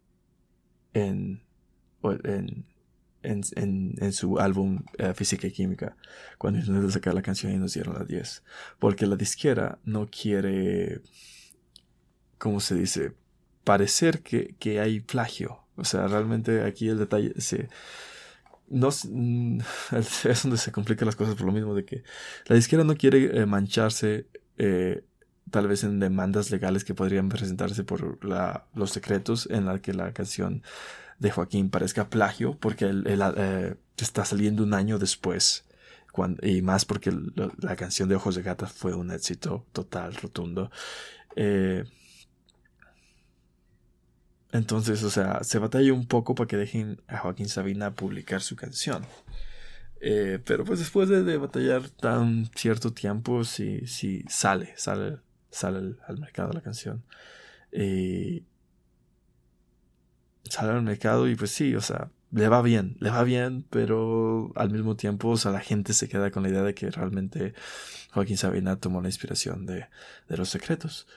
en, 0.95 1.43
en, 2.02 2.66
en, 3.23 3.95
en, 3.99 4.12
su 4.12 4.38
álbum 4.40 4.83
eh, 4.99 5.14
Física 5.14 5.47
y 5.47 5.52
Química, 5.52 5.97
cuando 6.38 6.59
intenta 6.59 6.90
sacar 6.90 7.14
la 7.14 7.23
canción 7.23 7.52
y 7.52 7.59
nos 7.59 7.75
dieron 7.75 7.95
las 7.95 8.09
10. 8.09 8.43
Porque 8.81 9.07
la 9.07 9.14
disquera 9.14 9.78
no 9.85 10.09
quiere, 10.09 11.02
¿cómo 12.44 12.60
se 12.60 12.74
dice? 12.74 13.14
Parecer 13.64 14.20
que, 14.20 14.54
que 14.58 14.78
hay 14.78 15.00
plagio. 15.00 15.60
O 15.76 15.84
sea, 15.86 16.06
realmente 16.08 16.62
aquí 16.62 16.88
el 16.90 16.98
detalle 16.98 17.32
se... 17.40 17.70
No, 18.68 18.90
mm, 18.90 19.60
es 20.24 20.42
donde 20.42 20.58
se 20.58 20.70
complican 20.70 21.06
las 21.06 21.16
cosas 21.16 21.36
por 21.36 21.46
lo 21.46 21.52
mismo 21.52 21.74
de 21.74 21.86
que 21.86 22.04
la 22.44 22.54
disquera 22.54 22.84
no 22.84 22.96
quiere 22.96 23.40
eh, 23.40 23.46
mancharse 23.46 24.26
eh, 24.58 25.04
tal 25.50 25.68
vez 25.68 25.84
en 25.84 26.00
demandas 26.00 26.50
legales 26.50 26.84
que 26.84 26.92
podrían 26.92 27.30
presentarse 27.30 27.82
por 27.82 28.22
la, 28.22 28.66
los 28.74 28.90
secretos 28.90 29.48
en 29.50 29.64
la 29.64 29.78
que 29.78 29.94
la 29.94 30.12
canción 30.12 30.62
de 31.18 31.30
Joaquín 31.30 31.70
parezca 31.70 32.10
plagio 32.10 32.58
porque 32.58 32.84
él, 32.84 33.04
eh, 33.06 33.74
está 33.96 34.26
saliendo 34.26 34.64
un 34.64 34.74
año 34.74 34.98
después 34.98 35.64
y 36.42 36.60
más 36.60 36.84
porque 36.84 37.10
la 37.58 37.74
canción 37.76 38.10
de 38.10 38.16
Ojos 38.16 38.34
de 38.34 38.42
Gata 38.42 38.66
fue 38.66 38.94
un 38.94 39.10
éxito 39.10 39.64
total, 39.72 40.14
rotundo. 40.14 40.70
Eh, 41.36 41.84
entonces, 44.54 45.02
o 45.02 45.11
sea, 45.11 45.42
se 45.42 45.58
batalla 45.58 45.92
un 45.92 46.06
poco 46.06 46.37
para 46.37 46.46
que 46.46 46.56
dejen 46.56 47.02
a 47.08 47.18
Joaquín 47.18 47.49
Sabina 47.49 47.92
publicar 47.96 48.40
su 48.40 48.54
canción. 48.54 49.04
Eh, 50.00 50.38
pero 50.44 50.64
pues 50.64 50.78
después 50.78 51.08
de, 51.08 51.37
batallar 51.38 51.88
tan 51.88 52.49
cierto 52.54 52.92
tiempo, 52.92 53.42
sí, 53.42 53.84
sí 53.88 54.25
sale, 54.28 54.73
sale, 54.76 55.18
sale 55.50 55.96
al, 56.06 56.18
mercado 56.18 56.52
la 56.52 56.61
canción. 56.61 57.02
Y 57.73 58.44
sale 60.44 60.70
al 60.70 60.82
mercado 60.82 61.28
y 61.28 61.34
pues 61.34 61.50
sí, 61.50 61.75
o 61.75 61.80
sea, 61.80 62.12
le 62.30 62.46
va 62.46 62.62
bien, 62.62 62.96
le 63.00 63.11
va 63.11 63.25
bien, 63.25 63.66
pero 63.70 64.52
al 64.54 64.70
mismo 64.70 64.94
tiempo, 64.94 65.30
o 65.30 65.37
sea, 65.37 65.50
la 65.50 65.62
gente 65.62 65.94
se 65.94 66.08
queda 66.08 66.30
con 66.30 66.44
la 66.44 66.50
idea 66.50 66.62
de 66.62 66.75
que 66.75 66.92
realmente 66.92 67.54
Joaquín 68.12 68.37
Sabina 68.37 68.76
tomó 68.76 69.02
la 69.02 69.08
inspiración 69.08 69.66
de, 69.66 69.88
de 70.28 70.37
los 70.37 70.49
secretos. 70.49 71.08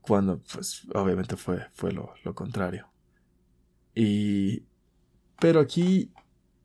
Cuando, 0.00 0.40
pues, 0.52 0.86
obviamente 0.94 1.36
fue, 1.36 1.66
fue 1.74 1.92
lo, 1.92 2.14
lo 2.24 2.34
contrario. 2.34 2.88
Y, 3.94 4.64
pero 5.38 5.60
aquí 5.60 6.12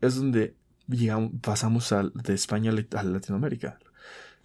es 0.02 0.16
donde 0.16 0.56
llegamos, 0.88 1.32
pasamos 1.42 1.94
de 2.14 2.34
España 2.34 2.72
a 2.72 3.04
Latinoamérica, 3.04 3.80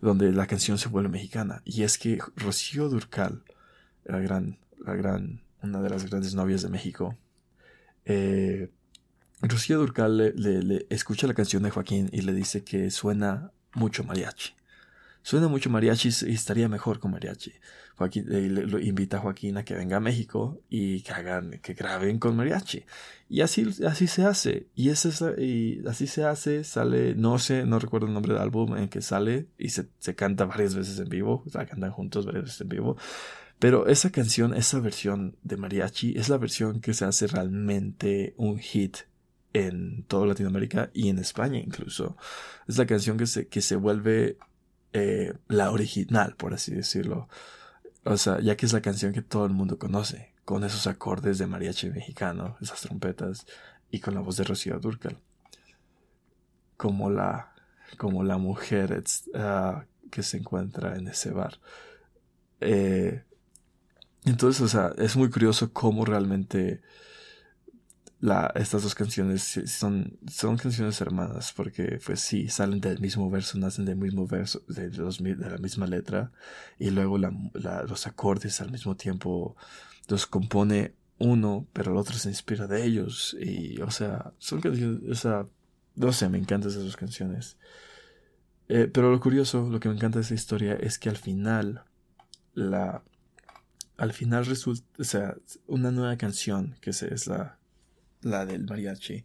donde 0.00 0.32
la 0.32 0.46
canción 0.46 0.78
se 0.78 0.88
vuelve 0.88 1.08
mexicana. 1.08 1.62
Y 1.64 1.82
es 1.82 1.98
que 1.98 2.18
Rocío 2.36 2.88
Durcal, 2.88 3.44
la 4.04 4.18
gran, 4.18 4.58
la 4.78 4.94
gran 4.94 5.42
una 5.62 5.82
de 5.82 5.90
las 5.90 6.08
grandes 6.08 6.34
novias 6.34 6.62
de 6.62 6.70
México, 6.70 7.16
eh, 8.04 8.70
Rocío 9.42 9.78
Durcal 9.78 10.16
le, 10.16 10.86
escucha 10.90 11.26
la 11.26 11.34
canción 11.34 11.62
de 11.62 11.70
Joaquín 11.70 12.08
y 12.12 12.22
le 12.22 12.32
dice 12.32 12.62
que 12.62 12.90
suena 12.90 13.52
mucho 13.74 14.04
mariachi. 14.04 14.54
Suena 15.22 15.48
mucho 15.48 15.70
mariachi 15.70 16.08
y 16.26 16.32
estaría 16.32 16.68
mejor 16.68 16.98
con 16.98 17.10
mariachi. 17.10 17.52
Joaquín, 17.96 18.26
eh, 18.30 18.48
le, 18.48 18.82
invita 18.84 19.18
a 19.18 19.20
Joaquín 19.20 19.58
a 19.58 19.64
que 19.64 19.74
venga 19.74 19.98
a 19.98 20.00
México 20.00 20.62
y 20.70 21.02
que 21.02 21.12
hagan, 21.12 21.60
que 21.62 21.74
graben 21.74 22.18
con 22.18 22.34
mariachi. 22.34 22.84
Y 23.28 23.42
así, 23.42 23.66
así 23.86 24.06
se 24.06 24.24
hace. 24.24 24.68
Y, 24.74 24.88
y 24.88 25.86
así 25.86 26.06
se 26.06 26.24
hace, 26.24 26.64
sale, 26.64 27.14
no 27.14 27.38
sé, 27.38 27.66
no 27.66 27.78
recuerdo 27.78 28.06
el 28.06 28.14
nombre 28.14 28.32
del 28.32 28.42
álbum 28.42 28.76
en 28.76 28.88
que 28.88 29.02
sale 29.02 29.48
y 29.58 29.68
se, 29.68 29.88
se 29.98 30.14
canta 30.14 30.46
varias 30.46 30.74
veces 30.74 30.98
en 30.98 31.10
vivo, 31.10 31.44
o 31.46 31.50
sea, 31.50 31.66
cantan 31.66 31.90
juntos 31.90 32.24
varias 32.24 32.44
veces 32.44 32.60
en 32.62 32.68
vivo. 32.70 32.96
Pero 33.58 33.86
esa 33.86 34.10
canción, 34.10 34.54
esa 34.54 34.80
versión 34.80 35.36
de 35.42 35.58
mariachi, 35.58 36.16
es 36.16 36.30
la 36.30 36.38
versión 36.38 36.80
que 36.80 36.94
se 36.94 37.04
hace 37.04 37.26
realmente 37.26 38.32
un 38.38 38.58
hit 38.58 38.96
en 39.52 40.04
toda 40.04 40.26
Latinoamérica 40.26 40.90
y 40.94 41.10
en 41.10 41.18
España 41.18 41.58
incluso. 41.58 42.16
Es 42.66 42.78
la 42.78 42.86
canción 42.86 43.18
que 43.18 43.26
se, 43.26 43.48
que 43.48 43.60
se 43.60 43.76
vuelve 43.76 44.38
eh, 44.92 45.34
la 45.48 45.70
original, 45.70 46.34
por 46.36 46.54
así 46.54 46.74
decirlo. 46.74 47.28
O 48.04 48.16
sea, 48.16 48.40
ya 48.40 48.56
que 48.56 48.66
es 48.66 48.72
la 48.72 48.80
canción 48.80 49.12
que 49.12 49.22
todo 49.22 49.46
el 49.46 49.52
mundo 49.52 49.78
conoce, 49.78 50.32
con 50.44 50.64
esos 50.64 50.86
acordes 50.86 51.38
de 51.38 51.46
mariachi 51.46 51.90
mexicano, 51.90 52.56
esas 52.60 52.80
trompetas, 52.80 53.46
y 53.90 54.00
con 54.00 54.14
la 54.14 54.20
voz 54.20 54.36
de 54.36 54.44
Rocío 54.44 54.78
Durcal. 54.78 55.18
Como 56.76 57.10
la, 57.10 57.52
como 57.98 58.24
la 58.24 58.38
mujer 58.38 59.02
uh, 59.34 59.82
que 60.10 60.22
se 60.22 60.38
encuentra 60.38 60.96
en 60.96 61.08
ese 61.08 61.30
bar. 61.30 61.60
Eh, 62.60 63.22
entonces, 64.24 64.62
o 64.62 64.68
sea, 64.68 64.92
es 64.96 65.16
muy 65.16 65.30
curioso 65.30 65.72
cómo 65.72 66.04
realmente 66.04 66.80
la, 68.20 68.52
estas 68.54 68.82
dos 68.82 68.94
canciones 68.94 69.60
son, 69.66 70.18
son 70.30 70.58
canciones 70.58 71.00
hermanas, 71.00 71.52
porque 71.56 71.98
pues 72.04 72.20
sí, 72.20 72.48
salen 72.48 72.80
del 72.80 73.00
mismo 73.00 73.30
verso, 73.30 73.58
nacen 73.58 73.86
del 73.86 73.96
mismo 73.96 74.26
verso, 74.26 74.62
de, 74.68 74.90
de 74.90 75.50
la 75.50 75.58
misma 75.58 75.86
letra, 75.86 76.30
y 76.78 76.90
luego 76.90 77.16
los 77.18 78.06
acordes 78.06 78.60
al 78.60 78.70
mismo 78.70 78.94
tiempo 78.94 79.56
los 80.08 80.26
compone 80.26 80.94
uno, 81.18 81.66
pero 81.72 81.92
el 81.92 81.96
otro 81.96 82.14
se 82.16 82.28
inspira 82.28 82.66
de 82.66 82.84
ellos, 82.84 83.36
y 83.40 83.80
o 83.80 83.90
sea, 83.90 84.32
son 84.38 84.60
canciones, 84.60 85.10
o 85.10 85.14
sea, 85.14 85.46
no 85.96 86.12
sé, 86.12 86.28
me 86.28 86.38
encantan 86.38 86.70
esas 86.70 86.84
dos 86.84 86.96
canciones. 86.96 87.56
Eh, 88.68 88.88
pero 88.92 89.10
lo 89.10 89.18
curioso, 89.18 89.68
lo 89.68 89.80
que 89.80 89.88
me 89.88 89.96
encanta 89.96 90.18
de 90.18 90.24
esa 90.24 90.34
historia 90.34 90.74
es 90.74 90.98
que 90.98 91.08
al 91.08 91.16
final 91.16 91.84
la 92.54 93.02
al 93.96 94.14
final 94.14 94.46
resulta, 94.46 94.86
o 94.98 95.04
sea, 95.04 95.36
una 95.66 95.90
nueva 95.90 96.16
canción, 96.16 96.76
que 96.80 96.88
es 96.90 97.26
la, 97.26 97.59
la 98.22 98.46
del 98.46 98.64
mariachi, 98.64 99.24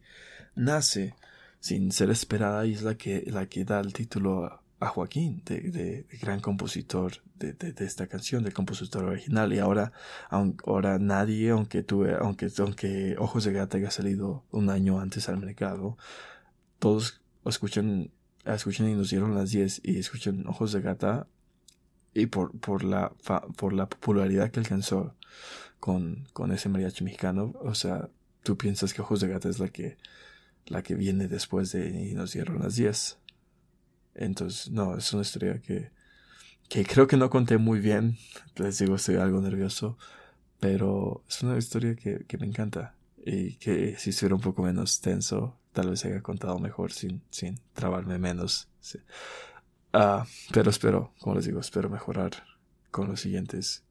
nace 0.56 1.16
sin 1.60 1.92
ser 1.92 2.10
esperada 2.12 2.66
y 2.66 2.74
es 2.74 2.84
la 2.84 2.96
que, 2.96 3.24
la 3.28 3.48
que 3.48 3.66
da 3.66 3.80
el 3.80 3.94
título 3.94 4.46
a, 4.80 4.88
Joaquín, 4.88 5.42
de, 5.46 6.06
gran 6.22 6.40
compositor 6.40 7.14
de, 7.40 7.74
esta 7.80 8.06
canción, 8.06 8.44
del 8.44 8.54
compositor 8.54 9.06
original. 9.06 9.52
Y 9.52 9.58
ahora, 9.58 9.92
ahora 10.30 11.00
nadie, 11.00 11.50
aunque 11.50 11.82
tuve, 11.82 12.14
aunque, 12.14 12.52
aunque 12.60 13.16
Ojos 13.18 13.46
de 13.46 13.54
Gata 13.54 13.78
haya 13.78 13.90
salido 13.90 14.44
un 14.52 14.70
año 14.70 15.00
antes 15.00 15.28
al 15.28 15.38
mercado, 15.38 15.98
todos 16.78 17.20
escuchan, 17.46 18.12
escuchan 18.46 18.88
y 18.88 18.94
nos 18.94 19.10
dieron 19.10 19.34
las 19.34 19.50
10 19.50 19.82
y 19.84 19.98
escuchan 19.98 20.46
Ojos 20.46 20.72
de 20.72 20.82
Gata 20.82 21.28
y 22.14 22.28
por, 22.28 22.58
por, 22.60 22.84
la, 22.84 23.12
por 23.58 23.74
la 23.74 23.90
popularidad 23.90 24.52
que 24.52 24.60
alcanzó 24.60 25.16
con, 25.80 26.28
con 26.34 26.52
ese 26.52 26.70
mariachi 26.70 27.04
mexicano, 27.04 27.54
o 27.62 27.74
sea, 27.74 28.10
tú 28.46 28.58
piensas 28.58 28.94
que 28.94 29.02
Ojos 29.02 29.20
de 29.20 29.28
Gata 29.28 29.50
es 29.50 29.60
la 29.60 29.70
que, 29.70 29.98
la 30.68 30.84
que 30.84 30.96
viene 30.96 31.28
después 31.28 31.72
de 31.72 31.90
y 31.90 32.14
nos 32.14 32.32
dieron 32.32 32.60
las 32.60 32.76
10. 32.76 33.18
Entonces, 34.14 34.72
no, 34.72 34.96
es 34.96 35.12
una 35.12 35.24
historia 35.24 35.60
que, 35.60 35.90
que 36.70 36.86
creo 36.86 37.08
que 37.08 37.18
no 37.18 37.30
conté 37.30 37.58
muy 37.58 37.80
bien. 37.80 38.18
Les 38.56 38.78
digo, 38.78 38.96
estoy 38.96 39.16
algo 39.16 39.42
nervioso. 39.42 39.98
Pero 40.60 41.24
es 41.28 41.42
una 41.42 41.58
historia 41.58 41.96
que, 41.96 42.26
que 42.26 42.38
me 42.38 42.46
encanta. 42.46 42.96
Y 43.26 43.56
que 43.56 43.98
si 43.98 44.12
estuviera 44.12 44.36
un 44.36 44.42
poco 44.42 44.62
menos 44.62 45.02
tenso, 45.02 45.58
tal 45.74 45.90
vez 45.90 46.06
haya 46.06 46.22
contado 46.22 46.60
mejor 46.60 46.94
sin, 46.94 47.24
sin 47.32 47.60
trabarme 47.74 48.20
menos. 48.20 48.70
Ah, 49.92 50.26
pero 50.54 50.70
espero, 50.70 51.14
como 51.20 51.36
les 51.36 51.46
digo, 51.46 51.60
espero 51.60 51.90
mejorar 51.90 52.32
con 52.92 53.10
los 53.10 53.22
siguientes 53.22 53.84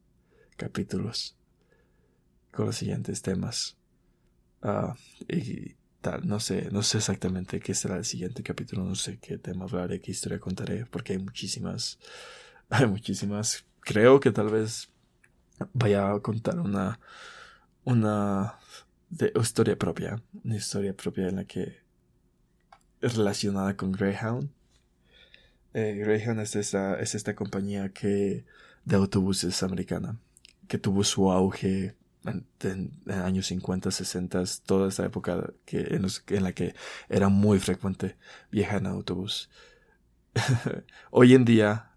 capítulos, 0.56 1.36
con 2.52 2.66
los 2.66 2.76
siguientes 2.76 3.20
temas. 3.20 3.76
Ah, 4.64 4.96
y 5.28 5.76
tal, 6.00 6.26
no 6.26 6.40
sé, 6.40 6.68
no 6.72 6.82
sé 6.82 6.98
exactamente 6.98 7.60
qué 7.60 7.74
será 7.74 7.96
el 7.96 8.04
siguiente 8.04 8.42
capítulo, 8.42 8.84
no 8.84 8.96
sé 8.96 9.18
qué 9.20 9.38
tema 9.38 9.66
hablaré, 9.66 10.00
qué 10.00 10.10
historia 10.10 10.40
contaré, 10.40 10.86
porque 10.86 11.12
hay 11.12 11.18
muchísimas, 11.18 11.98
hay 12.70 12.86
muchísimas. 12.86 13.64
Creo 13.80 14.18
que 14.18 14.32
tal 14.32 14.48
vez 14.50 14.90
vaya 15.72 16.10
a 16.12 16.20
contar 16.20 16.58
una, 16.58 16.98
una 17.84 18.58
historia 19.40 19.78
propia, 19.78 20.20
una 20.42 20.56
historia 20.56 20.96
propia 20.96 21.28
en 21.28 21.36
la 21.36 21.44
que 21.44 21.84
relacionada 23.00 23.76
con 23.76 23.92
Greyhound 23.92 24.50
eh, 25.74 25.96
Greyhound 25.98 26.40
es 26.40 26.54
esta, 26.54 27.00
es 27.00 27.16
esta 27.16 27.34
compañía 27.34 27.88
que, 27.88 28.44
de 28.84 28.96
autobuses 28.96 29.62
americana, 29.64 30.18
que 30.68 30.78
tuvo 30.78 31.02
su 31.02 31.30
auge 31.32 31.96
en, 32.24 32.46
en, 32.60 32.92
años 33.10 33.46
50, 33.46 33.90
60, 33.90 34.44
toda 34.66 34.88
esa 34.88 35.04
época 35.04 35.52
que, 35.64 35.98
en, 36.28 36.42
la 36.42 36.52
que 36.52 36.74
era 37.08 37.28
muy 37.28 37.58
frecuente 37.58 38.16
viajar 38.50 38.80
en 38.80 38.86
autobús. 38.86 39.50
Hoy 41.10 41.34
en 41.34 41.44
día 41.44 41.94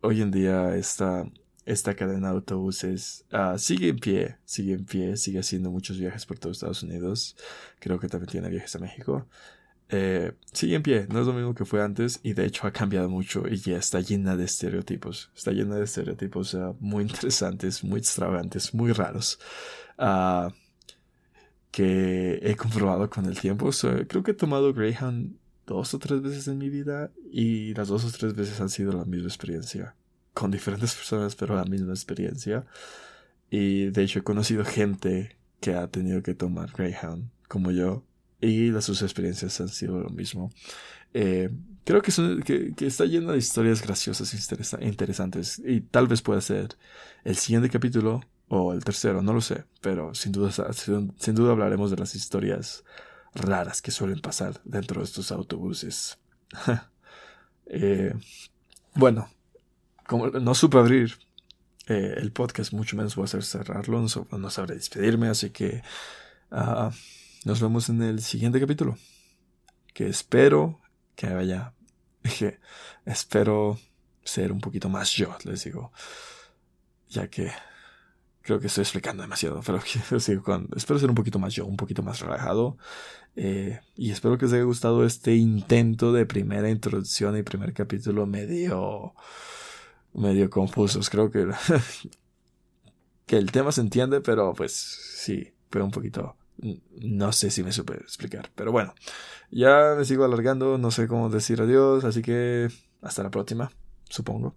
hoy 0.00 0.22
en 0.22 0.30
día 0.30 0.76
esta, 0.76 1.30
esta 1.64 1.94
cadena 1.94 2.28
de 2.28 2.34
autobuses 2.34 3.24
ah, 3.30 3.58
sigue 3.58 3.88
en 3.88 3.98
pie, 3.98 4.38
sigue 4.44 4.74
en 4.74 4.84
pie, 4.84 5.16
sigue 5.16 5.40
haciendo 5.40 5.70
muchos 5.70 5.98
viajes 5.98 6.26
por 6.26 6.38
todo 6.38 6.52
Estados 6.52 6.82
Unidos. 6.82 7.36
Creo 7.80 7.98
que 7.98 8.08
también 8.08 8.30
tiene 8.30 8.48
viajes 8.48 8.74
a 8.76 8.78
México. 8.78 9.28
Eh, 9.90 10.32
sigue 10.52 10.74
en 10.74 10.82
pie, 10.82 11.06
no 11.08 11.20
es 11.20 11.26
lo 11.26 11.32
mismo 11.32 11.54
que 11.54 11.64
fue 11.64 11.82
antes 11.82 12.20
y 12.22 12.34
de 12.34 12.44
hecho 12.44 12.66
ha 12.66 12.72
cambiado 12.72 13.08
mucho 13.08 13.48
y 13.48 13.56
ya 13.56 13.78
está 13.78 14.00
llena 14.00 14.36
de 14.36 14.44
estereotipos. 14.44 15.30
Está 15.34 15.52
llena 15.52 15.76
de 15.76 15.84
estereotipos 15.84 16.56
muy 16.80 17.02
interesantes, 17.08 17.82
muy 17.84 18.00
extravagantes, 18.00 18.74
muy 18.74 18.92
raros. 18.92 19.38
Ah, 19.96 20.52
que 21.70 22.40
he 22.42 22.56
comprobado 22.56 23.08
con 23.10 23.26
el 23.26 23.38
tiempo. 23.38 23.70
creo 24.08 24.22
que 24.22 24.32
he 24.32 24.34
tomado 24.34 24.72
Greyhound 24.74 25.36
dos 25.66 25.92
o 25.94 25.98
tres 25.98 26.22
veces 26.22 26.48
en 26.48 26.58
mi 26.58 26.70
vida 26.70 27.10
y 27.30 27.74
las 27.74 27.88
dos 27.88 28.04
o 28.04 28.10
tres 28.10 28.34
veces 28.34 28.60
han 28.60 28.70
sido 28.70 28.92
la 28.92 29.04
misma 29.04 29.28
experiencia. 29.28 29.94
Con 30.34 30.50
diferentes 30.50 30.94
personas, 30.94 31.36
pero 31.36 31.56
la 31.56 31.64
misma 31.64 31.92
experiencia. 31.92 32.66
Y 33.50 33.90
de 33.90 34.02
hecho 34.02 34.20
he 34.20 34.22
conocido 34.22 34.64
gente 34.64 35.36
que 35.60 35.74
ha 35.74 35.88
tenido 35.88 36.22
que 36.22 36.34
tomar 36.34 36.72
Greyhound, 36.72 37.30
como 37.48 37.70
yo, 37.70 38.04
y 38.40 38.70
las 38.70 38.84
sus 38.84 39.02
experiencias 39.02 39.60
han 39.60 39.68
sido 39.68 39.98
lo 39.98 40.10
mismo. 40.10 40.50
Eh, 41.14 41.50
creo 41.84 42.02
que, 42.02 42.72
que, 42.76 42.86
está 42.86 43.04
lleno 43.04 43.32
de 43.32 43.38
historias 43.38 43.82
graciosas 43.82 44.34
e 44.74 44.86
interesantes 44.86 45.60
y 45.64 45.80
tal 45.80 46.06
vez 46.06 46.22
pueda 46.22 46.40
ser 46.40 46.76
el 47.24 47.36
siguiente 47.36 47.70
capítulo 47.70 48.20
o 48.48 48.72
el 48.72 48.84
tercero, 48.84 49.22
no 49.22 49.32
lo 49.32 49.40
sé, 49.40 49.64
pero 49.80 50.14
sin 50.14 50.32
duda, 50.32 50.50
sin 50.72 51.34
duda 51.34 51.52
hablaremos 51.52 51.90
de 51.90 51.96
las 51.96 52.14
historias 52.14 52.84
raras 53.34 53.82
que 53.82 53.90
suelen 53.90 54.20
pasar 54.20 54.60
dentro 54.64 55.00
de 55.00 55.04
estos 55.04 55.32
autobuses. 55.32 56.18
Eh, 57.70 58.14
bueno, 58.94 59.28
como 60.06 60.28
no 60.28 60.54
supe 60.54 60.78
abrir 60.78 61.18
eh, 61.86 62.14
el 62.16 62.32
podcast, 62.32 62.72
mucho 62.72 62.96
menos 62.96 63.14
voy 63.14 63.24
a 63.24 63.26
hacer 63.26 63.44
cerrarlo, 63.44 64.00
no, 64.00 64.38
no 64.38 64.48
sabré 64.48 64.74
despedirme, 64.74 65.28
así 65.28 65.50
que 65.50 65.82
ah, 66.50 66.90
nos 67.44 67.60
vemos 67.60 67.88
en 67.88 68.02
el 68.02 68.20
siguiente 68.20 68.60
capítulo. 68.60 68.96
Que 69.94 70.08
espero 70.08 70.80
que 71.14 71.32
vaya. 71.32 71.74
Que 72.22 72.58
espero 73.04 73.78
ser 74.24 74.52
un 74.52 74.60
poquito 74.60 74.88
más 74.88 75.12
yo, 75.12 75.36
les 75.44 75.64
digo. 75.64 75.92
Ya 77.08 77.28
que 77.28 77.50
creo 78.42 78.60
que 78.60 78.68
estoy 78.68 78.82
explicando 78.82 79.22
demasiado, 79.22 79.60
pero 79.64 79.78
espero 80.76 80.98
ser 80.98 81.08
un 81.08 81.14
poquito 81.14 81.38
más 81.38 81.54
yo, 81.54 81.66
un 81.66 81.76
poquito 81.76 82.02
más 82.02 82.20
relajado. 82.20 82.78
Eh, 83.36 83.80
y 83.94 84.10
espero 84.10 84.38
que 84.38 84.46
os 84.46 84.52
haya 84.52 84.62
gustado 84.64 85.04
este 85.04 85.36
intento 85.36 86.12
de 86.14 86.26
primera 86.26 86.70
introducción 86.70 87.36
y 87.36 87.42
primer 87.42 87.72
capítulo 87.74 88.26
medio, 88.26 89.14
medio 90.14 90.50
confusos. 90.50 91.10
Creo 91.10 91.30
que, 91.30 91.46
que 93.26 93.36
el 93.36 93.52
tema 93.52 93.70
se 93.70 93.82
entiende, 93.82 94.22
pero 94.22 94.54
pues 94.54 94.72
sí, 94.72 95.52
fue 95.70 95.82
un 95.82 95.90
poquito 95.90 96.37
no 96.58 97.32
sé 97.32 97.50
si 97.50 97.62
me 97.62 97.72
supe 97.72 97.94
explicar, 97.94 98.50
pero 98.54 98.72
bueno, 98.72 98.94
ya 99.50 99.94
me 99.96 100.04
sigo 100.04 100.24
alargando, 100.24 100.78
no 100.78 100.90
sé 100.90 101.08
cómo 101.08 101.28
decir 101.30 101.60
adiós, 101.60 102.04
así 102.04 102.22
que 102.22 102.68
hasta 103.00 103.22
la 103.22 103.30
próxima, 103.30 103.70
supongo. 104.08 104.54